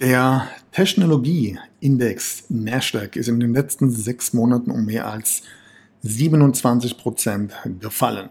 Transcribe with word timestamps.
Der 0.00 0.48
Technologieindex 0.72 2.44
Nasdaq 2.48 3.16
ist 3.16 3.28
in 3.28 3.38
den 3.38 3.52
letzten 3.52 3.90
sechs 3.90 4.32
Monaten 4.32 4.70
um 4.70 4.86
mehr 4.86 5.06
als 5.06 5.42
27 6.00 6.96
Prozent 6.96 7.52
gefallen. 7.80 8.30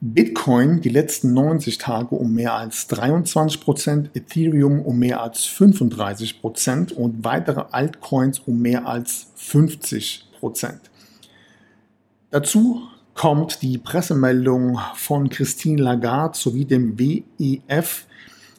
Bitcoin 0.00 0.80
die 0.80 0.88
letzten 0.88 1.34
90 1.34 1.78
Tage 1.78 2.16
um 2.16 2.34
mehr 2.34 2.54
als 2.54 2.88
23 2.88 3.60
Prozent, 3.60 4.10
Ethereum 4.14 4.80
um 4.80 4.98
mehr 4.98 5.22
als 5.22 5.44
35 5.44 6.40
Prozent 6.40 6.90
und 6.90 7.22
weitere 7.22 7.66
Altcoins 7.70 8.40
um 8.40 8.60
mehr 8.60 8.88
als 8.88 9.28
50 9.36 10.32
Prozent. 10.40 10.80
Dazu 12.32 12.82
kommt 13.14 13.62
die 13.62 13.78
Pressemeldung 13.78 14.80
von 14.96 15.28
Christine 15.28 15.80
Lagarde 15.80 16.36
sowie 16.36 16.64
dem 16.64 16.98
WEF, 16.98 18.06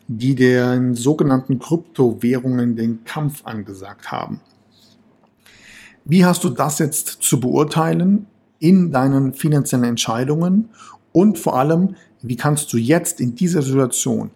die 0.08 0.36
den 0.36 0.96
sogenannten 0.96 1.60
Kryptowährungen 1.60 2.76
den 2.76 3.04
Kampf 3.04 3.46
angesagt 3.46 4.12
haben. 4.12 4.40
Wie 6.06 6.26
hast 6.26 6.44
du 6.44 6.50
das 6.50 6.80
jetzt 6.80 7.08
zu 7.22 7.40
beurteilen 7.40 8.28
in 8.60 8.92
deinen 8.92 9.34
finanziellen 9.34 9.86
Entscheidungen 9.86 10.70
und 11.12 11.38
vor 11.38 11.58
allem, 11.58 11.96
wie 12.22 12.38
kannst 12.38 12.72
du 12.72 12.78
jetzt 12.78 13.20
in 13.20 13.36
dieser 13.36 13.62
Situation 13.62 14.32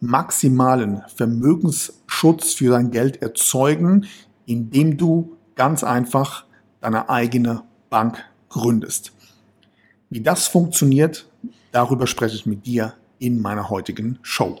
maximalen 0.00 1.02
Vermögensschutz 1.14 2.52
für 2.52 2.70
dein 2.70 2.90
Geld 2.90 3.22
erzeugen, 3.22 4.06
indem 4.46 4.96
du 4.96 5.36
ganz 5.54 5.82
einfach 5.82 6.44
deine 6.80 7.08
eigene 7.08 7.62
Bank 7.90 8.22
gründest. 8.48 9.12
Wie 10.10 10.20
das 10.20 10.46
funktioniert, 10.46 11.28
darüber 11.72 12.06
spreche 12.06 12.36
ich 12.36 12.46
mit 12.46 12.66
dir 12.66 12.94
in 13.18 13.40
meiner 13.40 13.70
heutigen 13.70 14.18
Show. 14.22 14.60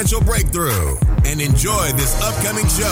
financial 0.01 0.21
breakthrough 0.21 0.97
and 1.25 1.39
enjoy 1.39 1.91
this 1.91 2.19
upcoming 2.23 2.67
show. 2.67 2.91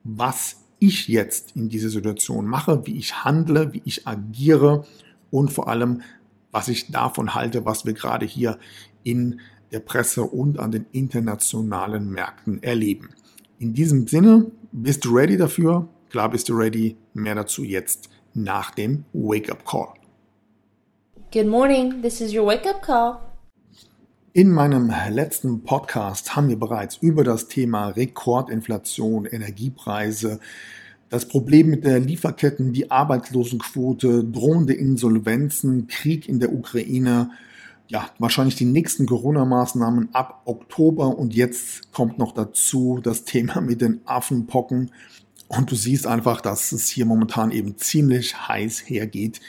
was 0.04 0.64
ich 0.80 1.08
jetzt 1.08 1.56
in 1.56 1.70
dieser 1.70 1.90
Situation 1.90 2.48
mache, 2.48 2.88
wie 2.88 2.98
ich 2.98 3.24
handle, 3.24 3.72
wie 3.74 3.84
ich 3.86 4.08
agiere 4.08 4.88
und 5.30 5.52
vor 5.52 5.68
allem, 5.68 6.02
was 6.52 6.68
ich 6.68 6.90
davon 6.90 7.36
halte, 7.36 7.66
was 7.66 7.86
wir 7.86 7.94
gerade 7.94 8.26
hier 8.26 8.58
in 9.04 9.40
der 9.72 9.80
Presse 9.80 10.24
und 10.24 10.60
an 10.60 10.72
den 10.72 10.86
internationalen 10.92 12.10
Märkten 12.10 12.62
erleben. 12.64 13.10
In 13.60 13.74
diesem 13.74 14.08
Sinne, 14.08 14.52
bist 14.72 15.06
du 15.06 15.16
ready 15.16 15.38
dafür? 15.38 15.88
Klar 16.10 16.30
bist 16.30 16.50
du 16.50 16.54
ready. 16.54 16.98
Mehr 17.14 17.36
dazu 17.36 17.64
jetzt 17.64 18.10
nach 18.34 18.72
dem 18.72 19.06
Wake-up 19.14 19.66
Call. 19.66 19.94
Good 21.32 21.48
morning, 21.48 22.02
this 22.02 22.22
is 22.22 22.34
your 22.34 22.48
wake-up 22.48 22.82
call. 22.82 23.20
In 24.34 24.52
meinem 24.52 24.92
letzten 25.10 25.64
Podcast 25.64 26.36
haben 26.36 26.50
wir 26.50 26.58
bereits 26.58 26.98
über 26.98 27.24
das 27.24 27.48
Thema 27.48 27.90
Rekordinflation, 27.90 29.26
Energiepreise, 29.26 30.40
das 31.10 31.28
Problem 31.28 31.70
mit 31.70 31.84
der 31.84 32.00
Lieferketten, 32.00 32.74
die 32.74 32.90
Arbeitslosenquote, 32.90 34.24
drohende 34.24 34.74
Insolvenzen, 34.74 35.88
Krieg 35.88 36.30
in 36.30 36.40
der 36.40 36.54
Ukraine, 36.54 37.32
ja, 37.90 38.08
wahrscheinlich 38.20 38.56
die 38.56 38.66
nächsten 38.66 39.08
Corona-Maßnahmen 39.08 40.10
ab 40.14 40.44
Oktober 40.46 41.18
und 41.18 41.34
jetzt 41.34 41.92
kommt 41.92 42.20
noch 42.20 42.32
dazu 42.32 43.00
das 43.04 43.26
Thema 43.26 43.62
mit 43.62 43.82
den 43.82 44.02
Affenpocken 44.06 44.92
und 45.48 45.72
du 45.72 45.76
siehst 45.76 46.06
einfach, 46.06 46.42
dass 46.42 46.72
es 46.72 46.88
hier 46.88 47.06
momentan 47.06 47.52
eben 47.52 47.78
ziemlich 47.78 48.48
heiß 48.48 48.88
hergeht 48.88 49.42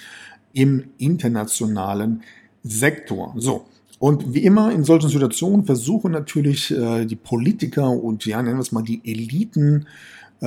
im 0.54 0.84
internationalen 0.96 2.22
Sektor. 2.62 3.34
So. 3.36 3.66
Und 3.98 4.32
wie 4.32 4.44
immer 4.44 4.72
in 4.72 4.84
solchen 4.84 5.10
Situationen 5.10 5.66
versuchen 5.66 6.10
natürlich 6.10 6.70
äh, 6.70 7.04
die 7.04 7.16
Politiker 7.16 7.90
und 7.90 8.24
ja, 8.24 8.42
nennen 8.42 8.56
wir 8.56 8.62
es 8.62 8.72
mal 8.72 8.82
die 8.82 9.02
Eliten, 9.04 9.86
äh, 10.40 10.46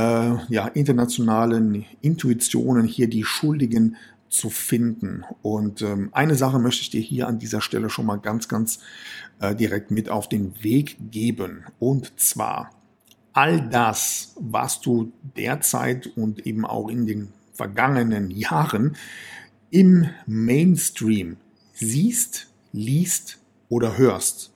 ja, 0.49 0.67
internationalen 0.73 1.85
Intuitionen 2.01 2.87
hier 2.87 3.07
die 3.07 3.23
Schuldigen 3.23 3.95
zu 4.33 4.49
finden. 4.49 5.23
Und 5.41 5.81
ähm, 5.81 6.09
eine 6.11 6.35
Sache 6.35 6.59
möchte 6.59 6.81
ich 6.81 6.89
dir 6.89 7.01
hier 7.01 7.27
an 7.27 7.39
dieser 7.39 7.61
Stelle 7.61 7.89
schon 7.89 8.05
mal 8.05 8.17
ganz, 8.17 8.47
ganz 8.47 8.79
äh, 9.39 9.55
direkt 9.55 9.91
mit 9.91 10.09
auf 10.09 10.27
den 10.27 10.63
Weg 10.63 10.97
geben. 11.11 11.65
Und 11.79 12.19
zwar 12.19 12.71
all 13.31 13.69
das, 13.69 14.35
was 14.39 14.81
du 14.81 15.11
derzeit 15.37 16.07
und 16.17 16.45
eben 16.45 16.65
auch 16.65 16.89
in 16.89 17.05
den 17.05 17.29
vergangenen 17.53 18.31
Jahren 18.31 18.97
im 19.69 20.09
Mainstream 20.25 21.37
siehst, 21.73 22.47
liest 22.71 23.37
oder 23.69 23.97
hörst, 23.97 24.51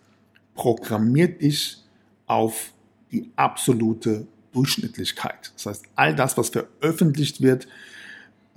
programmiert 0.56 1.42
dich 1.42 1.84
auf 2.26 2.74
die 3.12 3.30
absolute 3.36 4.28
Durchschnittlichkeit. 4.54 5.52
Das 5.56 5.68
heißt, 5.68 5.86
all 5.96 6.16
das, 6.16 6.36
was 6.38 6.50
veröffentlicht 6.50 7.42
wird, 7.42 7.68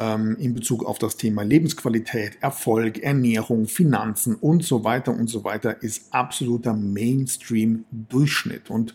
ähm, 0.00 0.36
in 0.40 0.54
Bezug 0.54 0.84
auf 0.84 0.98
das 0.98 1.16
Thema 1.16 1.42
Lebensqualität, 1.42 2.38
Erfolg, 2.40 2.98
Ernährung, 2.98 3.66
Finanzen 3.66 4.34
und 4.34 4.64
so 4.64 4.82
weiter 4.82 5.12
und 5.12 5.28
so 5.28 5.44
weiter 5.44 5.82
ist 5.82 6.12
absoluter 6.12 6.72
Mainstream-Durchschnitt. 6.72 8.70
Und 8.70 8.94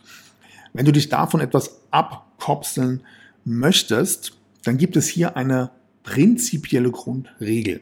wenn 0.73 0.85
du 0.85 0.91
dich 0.91 1.07
davon 1.07 1.39
etwas 1.39 1.79
abkopseln 1.91 3.03
möchtest, 3.45 4.37
dann 4.63 4.77
gibt 4.77 4.97
es 4.97 5.07
hier 5.07 5.37
eine 5.37 5.69
prinzipielle 6.03 6.91
Grundregel. 6.91 7.81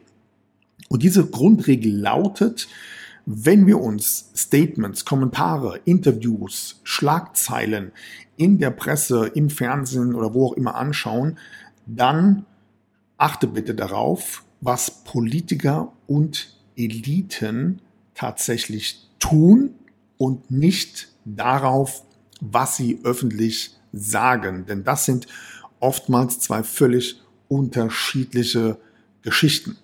Und 0.89 1.01
diese 1.01 1.25
Grundregel 1.25 1.95
lautet, 1.95 2.67
wenn 3.25 3.65
wir 3.67 3.79
uns 3.79 4.31
Statements, 4.35 5.05
Kommentare, 5.05 5.79
Interviews, 5.85 6.81
Schlagzeilen 6.83 7.93
in 8.35 8.57
der 8.57 8.71
Presse, 8.71 9.27
im 9.27 9.49
Fernsehen 9.49 10.13
oder 10.13 10.33
wo 10.33 10.47
auch 10.47 10.53
immer 10.53 10.75
anschauen, 10.75 11.37
dann 11.85 12.45
achte 13.23 13.47
bitte 13.47 13.73
darauf, 13.73 14.43
was 14.59 15.05
Politiker 15.05 15.93
und 16.07 16.57
Eliten 16.75 17.79
tatsächlich 18.15 19.09
tun 19.17 19.75
und 20.17 20.51
nicht 20.51 21.07
darauf, 21.23 22.03
was 22.41 22.75
sie 22.75 22.99
öffentlich 23.05 23.77
sagen. 23.93 24.65
Denn 24.65 24.83
das 24.83 25.05
sind 25.05 25.27
oftmals 25.79 26.39
zwei 26.39 26.63
völlig 26.63 27.21
unterschiedliche 27.47 28.77
Geschichten. 29.21 29.77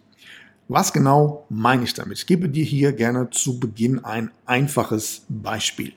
Was 0.67 0.91
genau 0.91 1.45
meine 1.47 1.85
ich 1.85 1.93
damit? 1.93 2.17
Ich 2.17 2.27
gebe 2.27 2.49
dir 2.49 2.65
hier 2.65 2.91
gerne 2.91 3.29
zu 3.29 3.57
Beginn 3.57 4.03
ein 4.03 4.31
einfaches 4.47 5.21
Beispiel. 5.29 5.93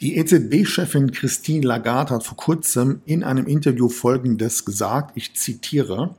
Die 0.00 0.16
EZB-Chefin 0.16 1.10
Christine 1.10 1.66
Lagarde 1.66 2.14
hat 2.14 2.24
vor 2.24 2.36
kurzem 2.36 3.00
in 3.04 3.24
einem 3.24 3.48
Interview 3.48 3.88
Folgendes 3.88 4.64
gesagt, 4.64 5.16
ich 5.16 5.34
zitiere, 5.34 6.14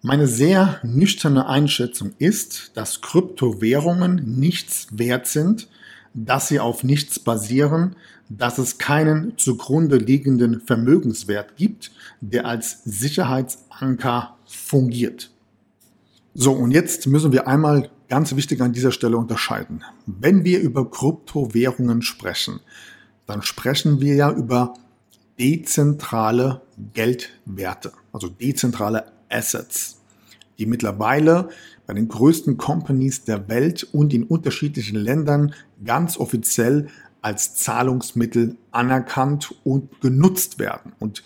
meine 0.00 0.28
sehr 0.28 0.78
nüchterne 0.84 1.48
Einschätzung 1.48 2.12
ist, 2.18 2.70
dass 2.74 3.00
Kryptowährungen 3.00 4.38
nichts 4.38 4.86
wert 4.92 5.26
sind, 5.26 5.68
dass 6.14 6.46
sie 6.46 6.60
auf 6.60 6.84
nichts 6.84 7.18
basieren, 7.18 7.96
dass 8.28 8.58
es 8.58 8.78
keinen 8.78 9.36
zugrunde 9.38 9.96
liegenden 9.96 10.60
Vermögenswert 10.60 11.56
gibt, 11.56 11.90
der 12.20 12.46
als 12.46 12.84
Sicherheitsanker 12.84 14.36
fungiert. 14.46 15.32
So, 16.34 16.52
und 16.52 16.70
jetzt 16.70 17.08
müssen 17.08 17.32
wir 17.32 17.48
einmal 17.48 17.90
ganz 18.12 18.36
wichtig 18.36 18.60
an 18.60 18.74
dieser 18.74 18.92
Stelle 18.92 19.16
unterscheiden. 19.16 19.84
Wenn 20.04 20.44
wir 20.44 20.60
über 20.60 20.90
Kryptowährungen 20.90 22.02
sprechen, 22.02 22.60
dann 23.24 23.40
sprechen 23.40 24.02
wir 24.02 24.14
ja 24.14 24.30
über 24.30 24.74
dezentrale 25.38 26.60
Geldwerte, 26.92 27.92
also 28.12 28.28
dezentrale 28.28 29.10
Assets, 29.30 30.02
die 30.58 30.66
mittlerweile 30.66 31.48
bei 31.86 31.94
den 31.94 32.08
größten 32.08 32.58
Companies 32.58 33.24
der 33.24 33.48
Welt 33.48 33.84
und 33.94 34.12
in 34.12 34.24
unterschiedlichen 34.24 34.96
Ländern 34.96 35.54
ganz 35.82 36.18
offiziell 36.18 36.88
als 37.22 37.54
Zahlungsmittel 37.54 38.58
anerkannt 38.72 39.54
und 39.64 40.02
genutzt 40.02 40.58
werden. 40.58 40.92
Und 40.98 41.24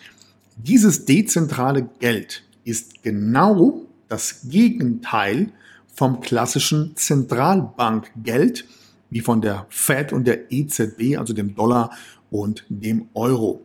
dieses 0.56 1.04
dezentrale 1.04 1.88
Geld 1.98 2.44
ist 2.62 3.02
genau 3.02 3.86
das 4.06 4.42
Gegenteil 4.48 5.50
vom 5.96 6.20
klassischen 6.20 6.94
Zentralbankgeld, 6.94 8.66
wie 9.08 9.20
von 9.20 9.40
der 9.40 9.66
Fed 9.70 10.12
und 10.12 10.26
der 10.26 10.52
EZB, 10.52 11.16
also 11.16 11.32
dem 11.32 11.54
Dollar 11.54 11.90
und 12.30 12.64
dem 12.68 13.08
Euro. 13.14 13.64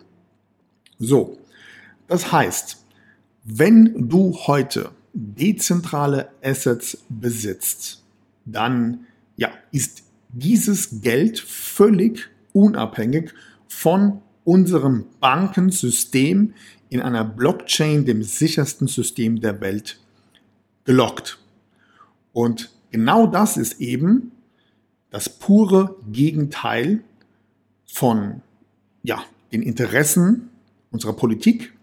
So, 0.97 1.37
das 2.07 2.31
heißt, 2.31 2.77
wenn 3.43 4.07
du 4.07 4.33
heute 4.47 4.91
dezentrale 5.13 6.29
Assets 6.41 6.97
besitzt, 7.09 8.01
dann 8.45 9.07
ja, 9.35 9.49
ist 9.71 10.03
dieses 10.29 11.01
Geld 11.01 11.39
völlig 11.39 12.29
unabhängig 12.53 13.33
von 13.67 14.21
unserem 14.45 15.05
Bankensystem 15.19 16.53
in 16.89 17.01
einer 17.01 17.25
Blockchain, 17.25 18.05
dem 18.05 18.23
sichersten 18.23 18.87
System 18.87 19.41
der 19.41 19.59
Welt, 19.59 19.99
gelockt. 20.85 21.40
Und 22.33 22.71
genau 22.91 23.27
das 23.27 23.57
ist 23.57 23.79
eben 23.81 24.31
das 25.09 25.29
pure 25.29 25.95
Gegenteil 26.11 27.01
von 27.85 28.41
ja, 29.03 29.23
den 29.51 29.61
Interessen 29.61 30.49
unserer 30.91 31.13
Politik, 31.13 31.73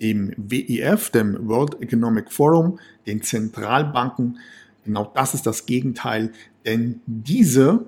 dem 0.00 0.32
WEF, 0.36 1.10
dem 1.10 1.48
World 1.48 1.80
Economic 1.82 2.32
Forum, 2.32 2.78
den 3.06 3.22
Zentralbanken. 3.22 4.38
Genau 4.84 5.10
das 5.14 5.34
ist 5.34 5.46
das 5.46 5.66
Gegenteil, 5.66 6.32
denn 6.64 7.00
diese 7.06 7.86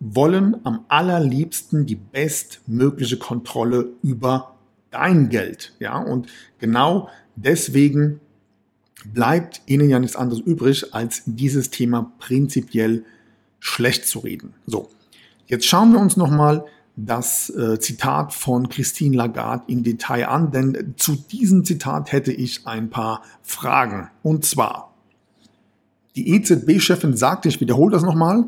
wollen 0.00 0.56
am 0.64 0.84
allerliebsten 0.88 1.84
die 1.86 1.96
bestmögliche 1.96 3.18
Kontrolle 3.18 3.90
über 4.02 4.56
dein 4.90 5.28
Geld. 5.28 5.74
Ja, 5.78 5.98
und 5.98 6.28
genau 6.58 7.10
deswegen 7.36 8.20
bleibt 9.04 9.62
ihnen 9.66 9.88
ja 9.88 9.98
nichts 9.98 10.16
anderes 10.16 10.40
übrig, 10.42 10.94
als 10.94 11.22
dieses 11.26 11.70
Thema 11.70 12.12
prinzipiell 12.18 13.04
schlecht 13.58 14.06
zu 14.06 14.20
reden. 14.20 14.54
So, 14.66 14.88
jetzt 15.46 15.66
schauen 15.66 15.92
wir 15.92 16.00
uns 16.00 16.16
nochmal 16.16 16.64
das 16.96 17.50
äh, 17.50 17.78
Zitat 17.78 18.32
von 18.32 18.68
Christine 18.68 19.16
Lagarde 19.16 19.64
im 19.68 19.82
Detail 19.82 20.28
an, 20.28 20.50
denn 20.50 20.94
zu 20.96 21.16
diesem 21.16 21.64
Zitat 21.64 22.12
hätte 22.12 22.32
ich 22.32 22.66
ein 22.66 22.90
paar 22.90 23.22
Fragen. 23.42 24.10
Und 24.22 24.44
zwar, 24.44 24.94
die 26.16 26.34
EZB-Chefin 26.34 27.16
sagte, 27.16 27.48
ich 27.48 27.60
wiederhole 27.60 27.92
das 27.92 28.02
nochmal, 28.02 28.44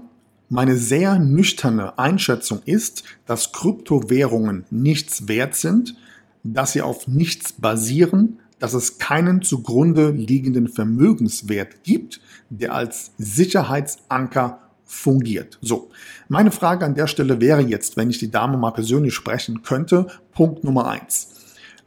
meine 0.49 0.76
sehr 0.76 1.19
nüchterne 1.19 1.99
Einschätzung 1.99 2.60
ist, 2.66 3.04
dass 3.25 3.52
Kryptowährungen 3.52 4.66
nichts 4.70 5.28
wert 5.28 5.54
sind, 5.54 5.96
dass 6.44 6.72
sie 6.72 6.82
auf 6.82 7.08
nichts 7.08 7.54
basieren, 7.54 8.40
dass 8.62 8.75
es 8.75 8.99
keinen 8.99 9.43
zugrunde 9.43 10.12
liegenden 10.12 10.69
Vermögenswert 10.69 11.82
gibt, 11.82 12.20
der 12.49 12.73
als 12.73 13.11
Sicherheitsanker 13.19 14.61
fungiert. 14.85 15.59
So, 15.61 15.91
meine 16.29 16.53
Frage 16.53 16.87
an 16.87 16.94
der 16.94 17.09
Stelle 17.09 17.41
wäre 17.41 17.61
jetzt, 17.62 17.97
wenn 17.97 18.09
ich 18.09 18.19
die 18.19 18.31
Dame 18.31 18.56
mal 18.56 18.70
persönlich 18.70 19.14
sprechen 19.14 19.62
könnte, 19.62 20.06
Punkt 20.31 20.62
Nummer 20.62 20.87
eins. 20.87 21.35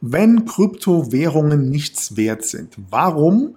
Wenn 0.02 0.44
Kryptowährungen 0.44 1.70
nichts 1.70 2.18
wert 2.18 2.44
sind, 2.44 2.76
warum 2.90 3.56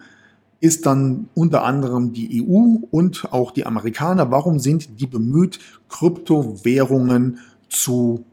ist 0.61 0.85
dann 0.85 1.27
unter 1.33 1.65
anderem 1.65 2.13
die 2.13 2.41
EU 2.41 2.77
und 2.89 3.33
auch 3.33 3.51
die 3.51 3.65
Amerikaner, 3.65 4.31
warum 4.31 4.59
sind 4.59 5.01
die 5.01 5.07
bemüht, 5.07 5.59
Kryptowährungen 5.89 7.39
zu 7.67 8.23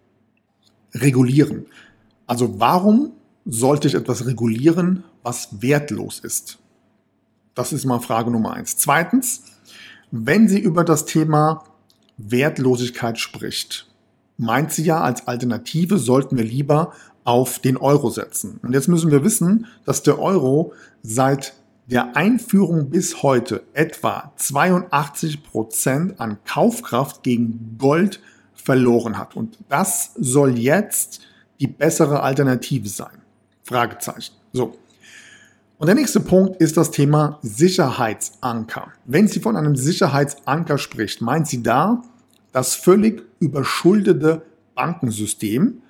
regulieren? 0.95 1.67
Also 2.29 2.61
warum 2.61 3.11
sollte 3.47 3.89
ich 3.89 3.95
etwas 3.95 4.27
regulieren, 4.27 5.05
was 5.23 5.63
wertlos 5.63 6.19
ist? 6.19 6.59
Das 7.55 7.73
ist 7.73 7.87
mal 7.87 8.01
Frage 8.01 8.31
Nummer 8.31 8.53
eins. 8.53 8.77
Zweitens, 8.77 9.45
wenn 10.11 10.49
sie 10.49 10.59
über 10.59 10.85
das 10.85 11.07
Thema 11.07 11.65
Wertlosigkeit 12.19 13.19
spricht, 13.19 13.87
meint 14.37 14.73
sie 14.73 14.85
ja, 14.85 15.01
als 15.01 15.27
Alternative 15.27 15.99
sollten 15.99 16.37
wir 16.37 16.45
lieber 16.45 16.93
auf 17.25 17.59
den 17.59 17.77
Euro 17.77 18.11
setzen. 18.11 18.61
Und 18.63 18.75
jetzt 18.75 18.89
müssen 18.89 19.11
wir 19.11 19.25
wissen, 19.25 19.67
dass 19.85 20.03
der 20.03 20.19
Euro 20.19 20.73
seit 21.03 21.55
der 21.87 22.17
Einführung 22.17 22.91
bis 22.91 23.23
heute 23.23 23.63
etwa 23.73 24.33
82 24.37 25.43
Prozent 25.45 26.21
an 26.21 26.39
Kaufkraft 26.45 27.23
gegen 27.23 27.77
Gold 27.79 28.21
verloren 28.55 29.19
hat. 29.19 29.37
Und 29.37 29.59
das 29.69 30.13
soll 30.17 30.59
jetzt 30.59 31.21
die 31.61 31.69
bessere 31.69 32.23
Alternative 32.23 32.89
sein. 32.89 33.23
Fragezeichen. 33.67 34.35
So. 34.53 34.79
Und 35.79 35.89
der 35.89 35.97
nächste 35.97 36.21
Punkt 36.21 36.61
ist 36.61 36.77
das 36.77 36.93
Thema 36.93 37.39
Sicherheitsanker. 37.43 38.93
Wenn 39.05 39.29
sie 39.29 39.41
von 39.41 39.57
einem 39.57 39.77
Sicherheitsanker 39.77 40.79
spricht, 40.79 41.21
meint 41.21 41.49
sie 41.49 41.63
da 41.63 42.03
das 42.53 42.75
völlig 42.75 43.23
überschuldete 43.41 44.43
Bankensystem, 44.75 45.83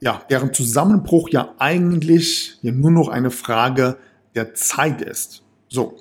ja, 0.00 0.22
deren 0.30 0.52
Zusammenbruch 0.52 1.28
ja 1.28 1.54
eigentlich 1.58 2.58
ja 2.62 2.72
nur 2.72 2.90
noch 2.90 3.08
eine 3.08 3.30
Frage 3.30 3.96
der 4.34 4.54
Zeit 4.54 5.00
ist. 5.02 5.42
So. 5.68 5.98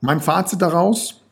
Mein 0.00 0.20
Fazit 0.20 0.62
daraus, 0.62 1.22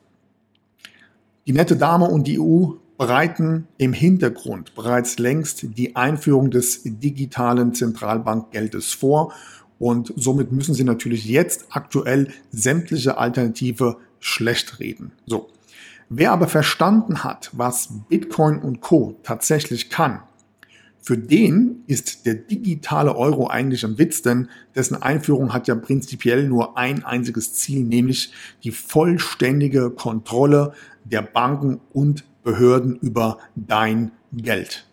die 1.47 1.53
nette 1.53 1.77
Dame 1.77 2.07
und 2.07 2.27
die 2.27 2.41
EU 2.41 2.73
bereiten 2.99 3.69
im 3.79 3.93
Hintergrund 3.93 4.75
bereits 4.75 5.19
längst 5.19 5.67
die 5.77 5.97
Einführung 5.97 6.51
des 6.51 6.83
digitalen 6.85 7.75
Zentralbankgeldes 7.75 8.93
vor 8.93 9.33
und 9.79 10.13
somit 10.17 10.53
müssen 10.53 10.75
sie 10.75 10.85
natürlich 10.85 11.27
jetzt 11.27 11.67
aktuell 11.71 12.33
sämtliche 12.51 13.19
Alternative 13.19 13.99
schlecht 14.21 14.81
reden. 14.81 15.13
So. 15.27 15.49
Wer 16.09 16.33
aber 16.33 16.47
verstanden 16.49 17.25
hat, 17.25 17.51
was 17.53 17.89
Bitcoin 18.09 18.59
und 18.59 18.81
Co. 18.81 19.17
tatsächlich 19.25 19.91
kann, 19.91 20.23
Für 21.07 21.17
den 21.17 21.85
ist 21.87 22.27
der 22.27 22.35
digitale 22.35 23.15
Euro 23.15 23.47
eigentlich 23.47 23.85
ein 23.85 23.97
Witz, 23.97 24.23
denn 24.23 24.49
dessen 24.75 25.01
Einführung 25.01 25.53
hat 25.53 25.69
ja 25.69 25.77
prinzipiell 25.77 26.49
nur 26.49 26.77
ein 26.77 27.05
einziges 27.05 27.53
Ziel, 27.53 27.85
nämlich 27.85 28.33
die 28.65 28.73
vollständige 28.73 29.91
Kontrolle 29.91 30.73
der 31.05 31.23
Banken 31.23 31.81
und 31.93 32.25
Behörden 32.47 32.95
über 33.01 33.39
dein 33.57 34.13
Geld. 34.33 34.87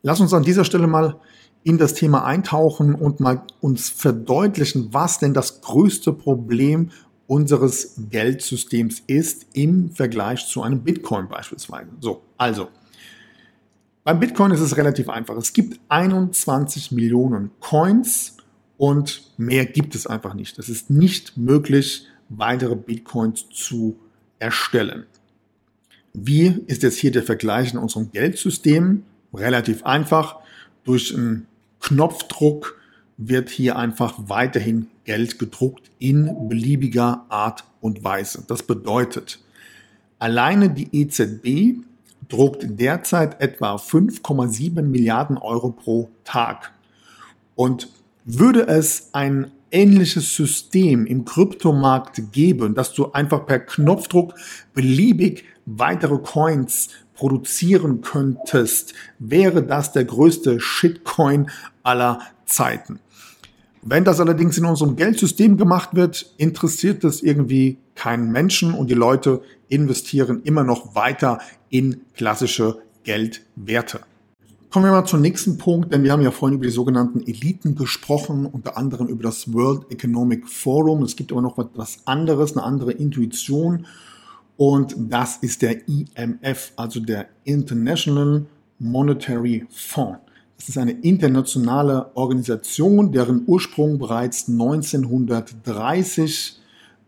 Lass 0.00 0.20
uns 0.20 0.32
an 0.32 0.42
dieser 0.42 0.64
Stelle 0.64 0.86
mal 0.86 1.20
in 1.64 1.76
das 1.76 1.92
Thema 1.92 2.24
eintauchen 2.24 2.94
und 2.94 3.20
mal 3.20 3.42
uns 3.60 3.90
verdeutlichen, 3.90 4.88
was 4.94 5.18
denn 5.18 5.34
das 5.34 5.60
größte 5.60 6.14
Problem 6.14 6.90
unseres 7.26 7.94
Geldsystems 8.08 9.02
ist 9.06 9.48
im 9.52 9.90
Vergleich 9.90 10.46
zu 10.46 10.62
einem 10.62 10.80
Bitcoin 10.82 11.28
beispielsweise. 11.28 11.90
So, 12.00 12.22
also. 12.38 12.68
Beim 14.02 14.18
Bitcoin 14.18 14.52
ist 14.52 14.60
es 14.60 14.78
relativ 14.78 15.10
einfach. 15.10 15.36
Es 15.36 15.52
gibt 15.52 15.78
21 15.90 16.90
Millionen 16.90 17.50
Coins 17.60 18.38
und 18.78 19.30
mehr 19.36 19.66
gibt 19.66 19.94
es 19.94 20.06
einfach 20.06 20.32
nicht. 20.32 20.58
Es 20.58 20.70
ist 20.70 20.88
nicht 20.88 21.36
möglich, 21.36 22.06
weitere 22.30 22.76
Bitcoins 22.76 23.46
zu 23.50 23.98
erstellen. 24.38 25.04
Wie 26.12 26.62
ist 26.66 26.82
jetzt 26.82 26.98
hier 26.98 27.10
der 27.10 27.22
Vergleich 27.22 27.72
in 27.72 27.78
unserem 27.78 28.10
Geldsystem? 28.10 29.04
Relativ 29.32 29.84
einfach. 29.84 30.36
Durch 30.84 31.14
einen 31.14 31.46
Knopfdruck 31.80 32.80
wird 33.16 33.50
hier 33.50 33.76
einfach 33.76 34.14
weiterhin 34.16 34.88
Geld 35.04 35.38
gedruckt 35.38 35.90
in 35.98 36.48
beliebiger 36.48 37.26
Art 37.28 37.64
und 37.80 38.04
Weise. 38.04 38.44
Das 38.46 38.62
bedeutet, 38.62 39.40
alleine 40.18 40.70
die 40.70 40.88
EZB 40.92 41.80
druckt 42.28 42.66
derzeit 42.78 43.40
etwa 43.40 43.76
5,7 43.76 44.82
Milliarden 44.82 45.36
Euro 45.38 45.70
pro 45.70 46.10
Tag. 46.24 46.72
Und 47.54 47.88
würde 48.24 48.66
es 48.68 49.08
ein 49.12 49.50
ähnliches 49.70 50.36
System 50.36 51.06
im 51.06 51.24
Kryptomarkt 51.24 52.32
geben, 52.32 52.74
dass 52.74 52.92
du 52.92 53.12
einfach 53.12 53.46
per 53.46 53.60
Knopfdruck 53.60 54.34
beliebig 54.74 55.44
weitere 55.76 56.18
Coins 56.18 56.88
produzieren 57.14 58.00
könntest, 58.00 58.94
wäre 59.18 59.62
das 59.62 59.92
der 59.92 60.04
größte 60.04 60.60
Shitcoin 60.60 61.50
aller 61.82 62.20
Zeiten. 62.46 63.00
Wenn 63.82 64.04
das 64.04 64.20
allerdings 64.20 64.58
in 64.58 64.64
unserem 64.64 64.96
Geldsystem 64.96 65.56
gemacht 65.56 65.90
wird, 65.94 66.32
interessiert 66.36 67.04
das 67.04 67.22
irgendwie 67.22 67.78
keinen 67.94 68.32
Menschen 68.32 68.74
und 68.74 68.90
die 68.90 68.94
Leute 68.94 69.42
investieren 69.68 70.42
immer 70.44 70.64
noch 70.64 70.94
weiter 70.94 71.40
in 71.70 72.02
klassische 72.14 72.78
Geldwerte. 73.04 74.00
Kommen 74.70 74.84
wir 74.84 74.92
mal 74.92 75.06
zum 75.06 75.22
nächsten 75.22 75.56
Punkt, 75.56 75.92
denn 75.92 76.02
wir 76.02 76.12
haben 76.12 76.22
ja 76.22 76.30
vorhin 76.30 76.56
über 76.56 76.66
die 76.66 76.72
sogenannten 76.72 77.20
Eliten 77.20 77.74
gesprochen, 77.74 78.46
unter 78.46 78.76
anderem 78.76 79.06
über 79.08 79.22
das 79.22 79.52
World 79.52 79.90
Economic 79.90 80.46
Forum. 80.46 81.02
Es 81.02 81.16
gibt 81.16 81.32
aber 81.32 81.40
noch 81.40 81.58
etwas 81.58 82.00
anderes, 82.04 82.54
eine 82.54 82.64
andere 82.64 82.92
Intuition 82.92 83.86
und 84.58 84.94
das 84.98 85.38
ist 85.38 85.62
der 85.62 85.88
IMF, 85.88 86.72
also 86.74 87.00
der 87.00 87.28
International 87.44 88.44
Monetary 88.80 89.64
Fund. 89.70 90.18
Es 90.58 90.68
ist 90.68 90.76
eine 90.76 90.90
internationale 90.90 92.10
Organisation, 92.16 93.12
deren 93.12 93.44
Ursprung 93.46 93.98
bereits 93.98 94.48
1930 94.48 96.58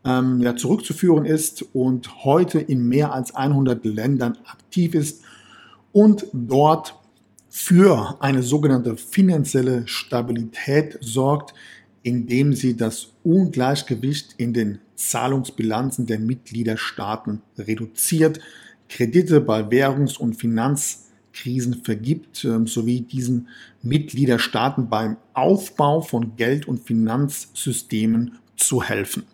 ähm, 0.04 0.40
ja, 0.40 0.54
zurückzuführen 0.54 1.24
ist 1.24 1.64
und 1.74 2.24
heute 2.24 2.60
in 2.60 2.86
mehr 2.86 3.12
als 3.12 3.34
100 3.34 3.84
Ländern 3.84 4.38
aktiv 4.46 4.94
ist 4.94 5.22
und 5.90 6.26
dort 6.32 6.94
für 7.48 8.14
eine 8.20 8.44
sogenannte 8.44 8.96
finanzielle 8.96 9.88
Stabilität 9.88 10.98
sorgt, 11.00 11.52
indem 12.02 12.54
sie 12.54 12.76
das 12.76 13.12
Ungleichgewicht 13.22 14.34
in 14.38 14.52
den 14.52 14.78
Zahlungsbilanzen 14.94 16.06
der 16.06 16.18
Mitgliederstaaten 16.18 17.42
reduziert, 17.58 18.40
Kredite 18.88 19.40
bei 19.40 19.70
Währungs- 19.70 20.18
und 20.18 20.34
Finanz 20.34 21.10
Krisen 21.32 21.82
vergibt, 21.84 22.44
ähm, 22.44 22.66
sowie 22.66 23.02
diesen 23.02 23.48
Mitgliederstaaten 23.82 24.88
beim 24.88 25.16
Aufbau 25.32 26.00
von 26.00 26.36
Geld- 26.36 26.66
und 26.66 26.80
Finanzsystemen 26.80 28.38
zu 28.56 28.82
helfen. 28.82 29.24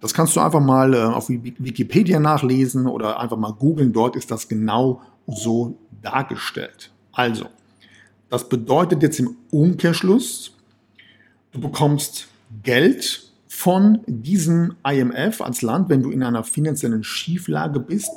Das 0.00 0.12
kannst 0.12 0.36
du 0.36 0.40
einfach 0.40 0.60
mal 0.60 0.92
äh, 0.94 0.98
auf 0.98 1.30
Wikipedia 1.30 2.20
nachlesen 2.20 2.86
oder 2.86 3.18
einfach 3.20 3.38
mal 3.38 3.52
googeln. 3.52 3.92
Dort 3.92 4.16
ist 4.16 4.30
das 4.30 4.48
genau 4.48 5.00
so 5.26 5.78
dargestellt. 6.02 6.92
Also, 7.12 7.46
das 8.28 8.48
bedeutet 8.48 9.02
jetzt 9.02 9.18
im 9.18 9.36
Umkehrschluss, 9.50 10.53
du 11.54 11.60
bekommst 11.60 12.28
Geld 12.62 13.30
von 13.48 14.00
diesem 14.06 14.74
IMF 14.86 15.40
als 15.40 15.62
Land, 15.62 15.88
wenn 15.88 16.02
du 16.02 16.10
in 16.10 16.22
einer 16.22 16.44
finanziellen 16.44 17.04
Schieflage 17.04 17.80
bist 17.80 18.10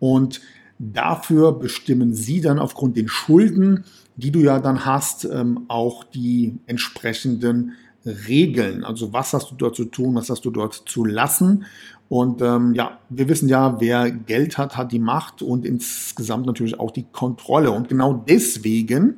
und 0.00 0.40
Dafür 0.78 1.58
bestimmen 1.58 2.14
sie 2.14 2.40
dann 2.40 2.60
aufgrund 2.60 2.96
den 2.96 3.08
Schulden, 3.08 3.84
die 4.16 4.30
du 4.30 4.38
ja 4.40 4.60
dann 4.60 4.84
hast, 4.84 5.24
ähm, 5.24 5.64
auch 5.66 6.04
die 6.04 6.58
entsprechenden 6.66 7.72
Regeln. 8.06 8.84
Also 8.84 9.12
was 9.12 9.32
hast 9.32 9.50
du 9.50 9.56
dort 9.56 9.74
zu 9.74 9.86
tun, 9.86 10.14
was 10.14 10.30
hast 10.30 10.44
du 10.44 10.50
dort 10.50 10.74
zu 10.86 11.04
lassen. 11.04 11.64
Und 12.08 12.42
ähm, 12.42 12.74
ja, 12.74 12.98
wir 13.08 13.28
wissen 13.28 13.48
ja, 13.48 13.80
wer 13.80 14.10
Geld 14.10 14.56
hat, 14.56 14.76
hat 14.76 14.92
die 14.92 15.00
Macht 15.00 15.42
und 15.42 15.66
insgesamt 15.66 16.46
natürlich 16.46 16.78
auch 16.78 16.92
die 16.92 17.06
Kontrolle. 17.10 17.72
Und 17.72 17.88
genau 17.88 18.14
deswegen 18.14 19.16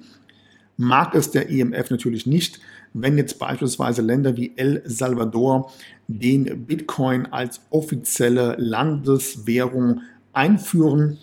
mag 0.79 1.15
es 1.15 1.31
der 1.31 1.51
EMF 1.51 1.91
natürlich 1.91 2.27
nicht, 2.27 2.59
wenn 2.93 3.19
jetzt 3.19 3.39
beispielsweise 3.39 4.03
Länder 4.03 4.37
wie 4.37 4.53
El 4.57 4.83
Salvador 4.85 5.73
den 6.09 6.67
Bitcoin 6.67 7.27
als 7.27 7.61
offizielle 7.71 8.57
Landeswährung 8.59 10.01
einführen 10.33 11.19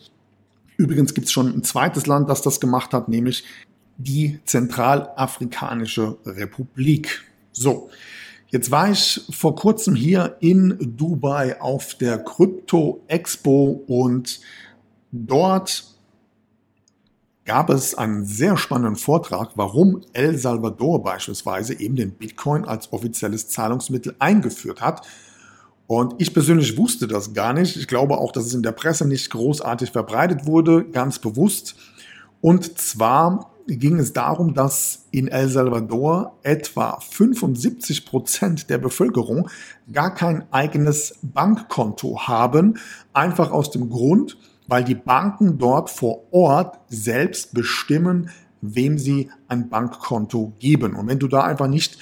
Übrigens 0.78 1.16
gibt 1.16 1.26
es 1.26 1.34
schon 1.34 1.54
ein 1.54 1.64
zweites 1.64 2.06
Land, 2.06 2.30
das 2.30 2.44
das 2.44 2.60
gemacht 2.60 2.94
hat, 2.94 3.10
nämlich 3.10 3.44
die 3.98 4.40
Zentralafrikanische 4.46 6.18
Republik. 6.24 7.24
So, 7.52 7.90
jetzt 8.50 8.70
war 8.70 8.92
ich 8.92 9.22
vor 9.32 9.56
kurzem 9.56 9.96
hier 9.96 10.38
in 10.40 10.78
Dubai 10.80 11.60
auf 11.60 11.96
der 11.96 12.20
Krypto 12.20 13.02
Expo 13.08 13.84
und 13.88 14.40
dort 15.12 15.97
gab 17.48 17.70
es 17.70 17.96
einen 17.96 18.25
sehr 18.25 18.58
spannenden 18.58 18.98
Vortrag, 18.98 19.51
warum 19.56 20.01
El 20.12 20.38
Salvador 20.38 21.01
beispielsweise 21.01 21.80
eben 21.80 21.96
den 21.96 22.12
Bitcoin 22.12 22.66
als 22.66 22.92
offizielles 22.92 23.48
Zahlungsmittel 23.48 24.16
eingeführt 24.20 24.82
hat. 24.82 25.08
Und 25.88 26.16
ich 26.18 26.34
persönlich 26.34 26.77
wusste 26.77 27.08
das 27.08 27.34
gar 27.34 27.54
nicht. 27.54 27.77
Ich 27.77 27.88
glaube 27.88 28.18
auch, 28.18 28.34
dass 28.34 28.46
es 28.46 28.54
in 28.54 28.63
der 28.63 28.74
Presse 28.74 29.08
nicht 29.08 29.30
großartig 29.30 29.92
verbreitet 29.92 30.46
wurde, 30.46 30.84
ganz 30.84 31.20
bewusst. 31.20 31.75
Und 32.42 32.77
zwar 32.77 33.54
ging 33.66 33.98
es 33.98 34.12
darum, 34.12 34.54
dass 34.54 35.06
in 35.12 35.30
El 35.30 35.48
Salvador 35.48 36.38
etwa 36.44 37.00
75 37.00 38.06
Prozent 38.06 38.70
der 38.70 38.77
Bevölkerung 38.77 39.50
gar 39.92 40.13
kein 40.13 40.44
eigenes 40.51 41.16
Bankkonto 41.22 42.27
haben. 42.27 42.77
Einfach 43.13 43.51
aus 43.51 43.72
dem 43.72 43.89
Grund, 43.89 44.38
weil 44.68 44.84
die 44.84 44.96
Banken 44.96 45.58
dort 45.58 45.90
vor 45.90 46.32
Ort 46.32 46.80
selbst 46.90 47.54
bestimmen, 47.54 48.30
wem 48.62 48.98
sie 48.98 49.30
ein 49.48 49.70
Bankkonto 49.70 50.54
geben. 50.60 50.96
Und 50.96 51.08
wenn 51.08 51.20
du 51.20 51.28
da 51.28 51.44
einfach 51.44 51.68
nicht 51.68 51.98